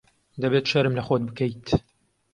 [0.41, 1.67] دەبێت شەرم لە خۆت بکەیت.